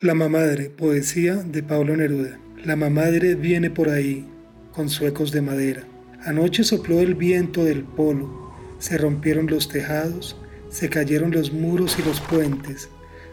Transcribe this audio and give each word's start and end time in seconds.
La 0.00 0.14
mamadre, 0.14 0.70
poesía 0.70 1.34
de 1.34 1.60
Pablo 1.60 1.96
Neruda. 1.96 2.38
La 2.64 2.76
mamadre 2.76 3.34
viene 3.34 3.68
por 3.68 3.88
ahí, 3.88 4.28
con 4.70 4.88
suecos 4.88 5.32
de 5.32 5.42
madera. 5.42 5.82
Anoche 6.24 6.62
sopló 6.62 7.00
el 7.00 7.16
viento 7.16 7.64
del 7.64 7.82
polo, 7.82 8.54
se 8.78 8.96
rompieron 8.96 9.48
los 9.48 9.68
tejados, 9.68 10.36
se 10.70 10.88
cayeron 10.88 11.32
los 11.32 11.52
muros 11.52 11.98
y 11.98 12.04
los 12.04 12.20
puentes, 12.20 12.88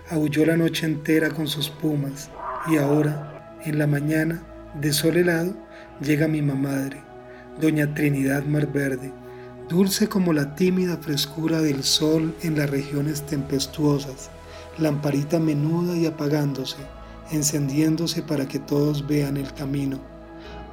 aulló 0.10 0.44
la 0.48 0.58
noche 0.58 0.88
entera 0.88 1.30
con 1.30 1.48
sus 1.48 1.70
pumas, 1.70 2.32
y 2.68 2.78
ahora, 2.78 3.60
en 3.64 3.78
la 3.78 3.86
mañana, 3.86 4.42
de 4.82 4.92
sol 4.92 5.18
helado, 5.18 5.56
llega 6.02 6.28
mi 6.28 6.42
mamadre, 6.42 6.98
doña 7.62 7.94
Trinidad 7.94 8.44
Marverde, 8.44 9.12
dulce 9.70 10.10
como 10.10 10.34
la 10.34 10.56
tímida 10.56 10.98
frescura 10.98 11.62
del 11.62 11.84
sol 11.84 12.34
en 12.42 12.58
las 12.58 12.72
regiones 12.72 13.24
tempestuosas 13.24 14.32
lamparita 14.78 15.40
menuda 15.40 15.96
y 15.96 16.06
apagándose, 16.06 16.78
encendiéndose 17.32 18.22
para 18.22 18.48
que 18.48 18.60
todos 18.60 19.08
vean 19.08 19.38
el 19.38 19.54
camino. 19.54 20.00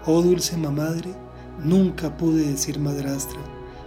Oh 0.07 0.23
dulce 0.23 0.57
mamadre, 0.57 1.15
nunca 1.63 2.17
pude 2.17 2.47
decir 2.47 2.79
madrastra. 2.79 3.39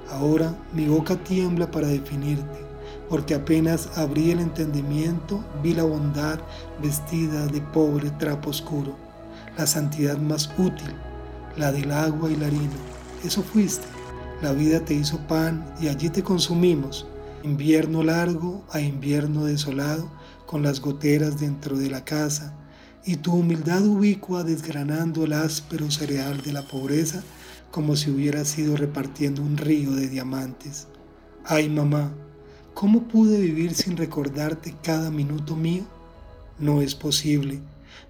Ahora 0.09 0.56
mi 0.73 0.88
boca 0.88 1.16
tiembla 1.16 1.70
para 1.70 1.88
definirte, 1.88 2.59
porque 3.09 3.36
apenas 3.36 3.98
abrí 3.98 4.32
el 4.32 4.40
entendimiento, 4.40 5.44
vi 5.62 5.73
la 5.73 5.84
bondad 5.84 6.40
vestida 6.82 7.48
de 7.48 7.62
pobre 7.62 8.12
trapo 8.12 8.52
oscuro, 8.52 8.95
la 9.58 9.68
santidad 9.68 10.18
más 10.18 10.50
útil, 10.58 10.94
la 11.58 11.72
del 11.72 11.92
agua 11.92 12.32
y 12.32 12.36
la 12.36 12.48
harina. 12.48 12.76
Eso 13.23 13.42
fuiste. 13.42 13.88
La 14.42 14.52
vida 14.52 14.82
te 14.82 14.94
hizo 14.94 15.18
pan 15.28 15.66
y 15.80 15.88
allí 15.88 16.09
te 16.09 16.22
consumimos 16.22 17.08
invierno 17.45 18.04
largo 18.04 18.66
a 18.72 18.81
invierno 18.81 19.45
desolado, 19.45 20.12
con 20.45 20.63
las 20.63 20.81
goteras 20.81 21.40
dentro 21.40 21.77
de 21.77 21.90
la 21.90 22.03
casa, 22.03 22.53
y 23.05 23.17
tu 23.17 23.34
humildad 23.34 23.86
ubicua 23.86 24.44
desgranando 24.44 25.26
el 25.26 25.34
áspero 25.34 25.89
cereal 25.91 26.42
de 26.42 26.53
la 26.53 26.64
pobreza, 26.64 27.23
como 27.72 27.95
si 27.95 28.09
hubieras 28.09 28.58
ido 28.58 28.75
repartiendo 28.75 29.42
un 29.42 29.58
río 29.58 29.92
de 29.92 30.09
diamantes. 30.09 30.88
Ay 31.45 31.70
mamá, 31.70 32.11
¿cómo 32.73 33.03
pude 33.03 33.39
vivir 33.39 33.75
sin 33.75 33.95
recordarte 33.95 34.75
cada 34.81 35.11
minuto 35.11 35.55
mío? 35.55 35.83
No 36.58 36.81
es 36.81 36.95
posible. 36.95 37.59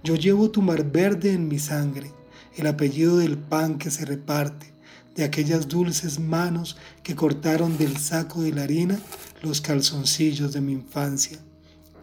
Yo 0.04 0.16
llevo 0.16 0.52
tu 0.52 0.62
mar 0.62 0.90
verde 0.92 1.34
en 1.34 1.48
mi 1.48 1.60
sangre, 1.60 2.12
el 2.56 2.68
apellido 2.68 3.18
del 3.18 3.38
pan 3.38 3.78
que 3.78 3.92
se 3.92 4.06
reparte, 4.06 4.75
de 5.16 5.24
aquellas 5.24 5.68
dulces 5.68 6.20
manos 6.20 6.78
que 7.04 7.16
cortaron 7.16 7.78
del 7.78 7.98
saco 7.98 8.42
de 8.42 8.52
la 8.52 8.64
harina 8.64 9.00
los 9.42 9.62
calzoncillos 9.62 10.54
de 10.54 10.62
mi 10.62 10.74
infancia, 10.74 11.40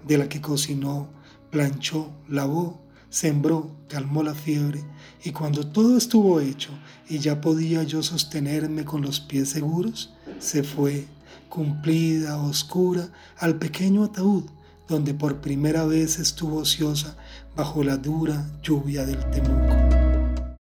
de 0.06 0.18
la 0.18 0.28
que 0.28 0.40
cocinó, 0.40 1.08
planchó, 1.50 2.10
lavó, 2.28 2.82
sembró, 3.10 3.76
calmó 3.88 4.22
la 4.22 4.34
fiebre, 4.34 4.82
y 5.24 5.32
cuando 5.32 5.66
todo 5.66 5.96
estuvo 5.96 6.40
hecho 6.40 6.70
y 7.08 7.18
ya 7.18 7.40
podía 7.40 7.82
yo 7.82 8.02
sostenerme 8.02 8.84
con 8.84 9.02
los 9.02 9.20
pies 9.20 9.50
seguros, 9.50 10.14
se 10.38 10.62
fue, 10.62 11.06
cumplida, 11.48 12.38
oscura, 12.38 13.10
al 13.38 13.58
pequeño 13.58 14.04
ataúd 14.04 14.44
donde 14.88 15.14
por 15.14 15.40
primera 15.40 15.84
vez 15.84 16.18
estuvo 16.18 16.58
ociosa 16.58 17.16
bajo 17.56 17.82
la 17.82 17.96
dura 17.96 18.46
lluvia 18.62 19.06
del 19.06 19.18
Temuco. 19.30 19.71